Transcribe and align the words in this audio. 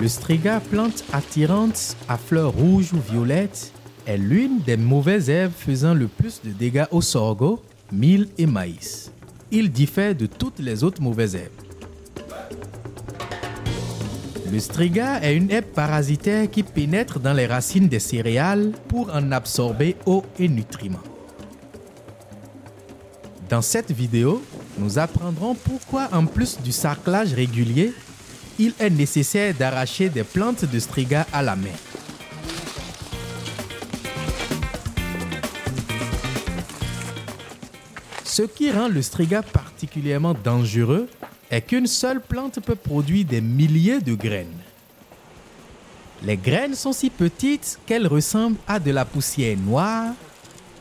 Le 0.00 0.08
striga, 0.08 0.60
plante 0.60 1.04
attirante 1.12 1.94
à 2.08 2.16
fleurs 2.16 2.52
rouges 2.52 2.94
ou 2.94 3.00
violettes, 3.12 3.70
est 4.06 4.16
l'une 4.16 4.60
des 4.60 4.78
mauvaises 4.78 5.28
herbes 5.28 5.52
faisant 5.54 5.92
le 5.92 6.08
plus 6.08 6.40
de 6.42 6.52
dégâts 6.52 6.86
au 6.90 7.02
sorgho, 7.02 7.62
mil 7.92 8.28
et 8.38 8.46
maïs. 8.46 9.12
Il 9.50 9.70
diffère 9.70 10.14
de 10.14 10.24
toutes 10.24 10.58
les 10.58 10.84
autres 10.84 11.02
mauvaises 11.02 11.34
herbes. 11.34 11.50
Le 14.50 14.58
striga 14.58 15.20
est 15.22 15.36
une 15.36 15.50
herbe 15.50 15.66
parasitaire 15.66 16.50
qui 16.50 16.62
pénètre 16.62 17.20
dans 17.20 17.34
les 17.34 17.46
racines 17.46 17.88
des 17.88 18.00
céréales 18.00 18.72
pour 18.88 19.14
en 19.14 19.30
absorber 19.32 19.96
eau 20.06 20.24
et 20.38 20.48
nutriments. 20.48 20.98
Dans 23.50 23.62
cette 23.62 23.92
vidéo, 23.92 24.42
nous 24.78 24.98
apprendrons 24.98 25.54
pourquoi 25.54 26.08
en 26.12 26.24
plus 26.24 26.58
du 26.62 26.72
sarclage 26.72 27.34
régulier, 27.34 27.92
il 28.60 28.74
est 28.78 28.90
nécessaire 28.90 29.54
d'arracher 29.54 30.10
des 30.10 30.22
plantes 30.22 30.66
de 30.66 30.78
striga 30.78 31.26
à 31.32 31.42
la 31.42 31.56
main. 31.56 31.68
Ce 38.22 38.42
qui 38.42 38.70
rend 38.70 38.88
le 38.88 39.00
striga 39.00 39.42
particulièrement 39.42 40.34
dangereux 40.34 41.08
est 41.50 41.62
qu'une 41.62 41.86
seule 41.86 42.20
plante 42.20 42.60
peut 42.60 42.74
produire 42.74 43.24
des 43.24 43.40
milliers 43.40 44.00
de 44.00 44.14
graines. 44.14 44.60
Les 46.22 46.36
graines 46.36 46.74
sont 46.74 46.92
si 46.92 47.08
petites 47.08 47.78
qu'elles 47.86 48.06
ressemblent 48.06 48.58
à 48.68 48.78
de 48.78 48.90
la 48.90 49.06
poussière 49.06 49.56
noire 49.56 50.12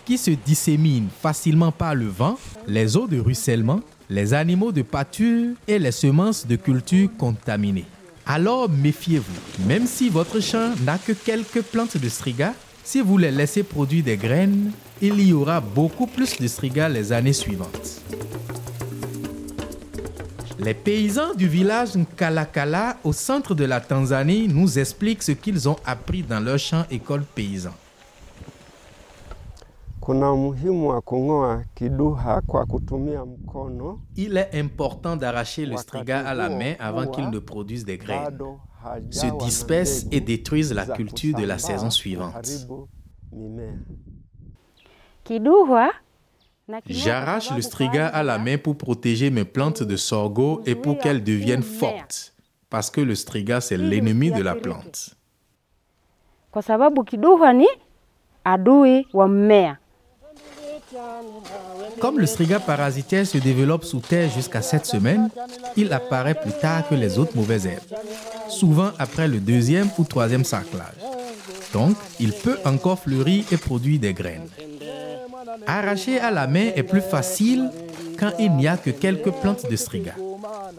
qui 0.04 0.18
se 0.18 0.32
dissémine 0.32 1.08
facilement 1.22 1.72
par 1.72 1.96
le 1.96 2.08
vent, 2.08 2.38
les 2.68 2.98
eaux 2.98 3.08
de 3.08 3.20
ruissellement, 3.20 3.80
les 4.10 4.34
animaux 4.34 4.72
de 4.72 4.82
pâture 4.82 5.54
et 5.68 5.78
les 5.78 5.92
semences 5.92 6.48
de 6.48 6.56
culture 6.56 7.10
contaminées. 7.18 7.86
Alors 8.26 8.70
méfiez-vous, 8.70 9.66
même 9.68 9.86
si 9.86 10.10
votre 10.10 10.40
champ 10.40 10.72
n'a 10.84 10.98
que 10.98 11.12
quelques 11.12 11.62
plantes 11.62 11.98
de 11.98 12.10
striga, 12.10 12.54
si 12.84 13.02
vous 13.02 13.18
les 13.18 13.32
laissez 13.32 13.64
produire 13.64 14.04
des 14.04 14.18
graines, 14.18 14.72
il 15.02 15.22
y 15.22 15.32
aura 15.32 15.62
beaucoup 15.62 16.08
plus 16.08 16.40
de 16.40 16.48
striga 16.48 16.90
les 16.90 17.12
années 17.12 17.34
suivantes. 17.34 18.02
Les 20.60 20.74
paysans 20.74 21.34
du 21.36 21.48
village 21.48 21.96
Nkalakala 21.96 22.98
au 23.04 23.14
centre 23.14 23.56
de 23.56 23.64
la 23.64 23.80
Tanzanie 23.80 24.48
nous 24.48 24.78
expliquent 24.78 25.24
ce 25.24 25.32
qu'ils 25.32 25.70
ont 25.70 25.78
appris 25.86 26.24
dans 26.24 26.40
leur 26.40 26.60
champ 26.60 26.86
école 26.92 27.24
paysan. 27.24 27.74
Il 34.16 34.38
est 34.38 34.50
important 34.54 35.16
d'arracher 35.16 35.66
le 35.68 35.78
striga 35.78 36.28
à 36.28 36.34
la 36.34 36.50
main 36.50 36.74
avant 36.80 37.06
qu'il 37.08 37.30
ne 37.30 37.38
produise 37.38 37.86
des 37.86 37.98
graines, 37.98 38.40
se 39.12 39.28
disperse 39.38 40.06
et 40.12 40.20
détruise 40.20 40.74
la 40.74 40.88
culture 40.88 41.38
de 41.38 41.46
la 41.46 41.60
saison 41.60 41.92
suivante. 41.92 42.50
J'arrache 46.88 47.52
le 47.52 47.62
striga 47.62 48.08
à 48.08 48.24
la 48.24 48.40
main 48.40 48.58
pour 48.58 48.78
protéger 48.78 49.30
mes 49.30 49.46
plantes 49.46 49.84
de 49.84 49.96
sorgho 49.96 50.62
et 50.66 50.74
pour 50.74 50.98
qu'elles 50.98 51.24
deviennent 51.24 51.62
fortes, 51.62 52.34
parce 52.72 52.90
que 52.90 53.02
le 53.02 53.14
striga, 53.14 53.62
c'est 53.62 53.78
l'ennemi 53.78 54.32
de 54.32 54.42
la 54.42 54.56
plante. 54.56 55.16
Comme 62.00 62.20
le 62.20 62.26
striga 62.26 62.60
parasitaire 62.60 63.28
se 63.28 63.38
développe 63.38 63.84
sous 63.84 64.00
terre 64.00 64.30
jusqu'à 64.30 64.62
7 64.62 64.86
semaines, 64.86 65.30
il 65.76 65.92
apparaît 65.94 66.36
plus 66.36 66.54
tard 66.54 66.88
que 66.88 66.96
les 66.96 67.20
autres 67.20 67.36
mauvaises 67.36 67.66
herbes, 67.66 67.84
souvent 68.50 68.92
après 68.98 69.28
le 69.28 69.40
deuxième 69.40 69.90
ou 69.98 70.04
troisième 70.04 70.44
sarclage. 70.44 70.96
Donc, 71.74 71.96
il 72.20 72.34
peut 72.34 72.58
encore 72.66 73.00
fleurir 73.00 73.46
et 73.52 73.58
produire 73.58 74.00
des 74.00 74.14
graines. 74.14 74.50
Arracher 75.68 76.20
à 76.20 76.32
la 76.32 76.48
main 76.48 76.72
est 76.76 76.84
plus 76.84 77.02
facile 77.02 77.70
quand 78.18 78.32
il 78.40 78.52
n'y 78.54 78.68
a 78.68 78.78
que 78.78 78.90
quelques 78.90 79.32
plantes 79.32 79.70
de 79.70 79.76
striga. 79.76 80.16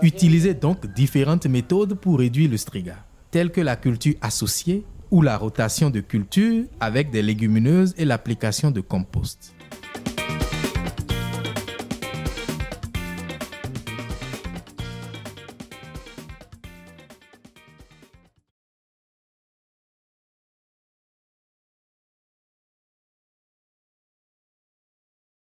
Utilisez 0.03 0.55
donc 0.55 0.87
différentes 0.95 1.47
méthodes 1.47 1.95
pour 1.95 2.19
réduire 2.19 2.51
le 2.51 2.57
striga, 2.57 2.97
telles 3.31 3.51
que 3.51 3.61
la 3.61 3.77
culture 3.77 4.15
associée 4.21 4.85
ou 5.11 5.23
la 5.23 5.37
rotation 5.37 5.91
de 5.91 6.01
culture 6.01 6.65
avec 6.81 7.11
des 7.11 7.23
légumineuses 7.23 7.95
et 7.99 8.05
l'application 8.05 8.71
de 8.71 8.81
compost. 8.81 9.53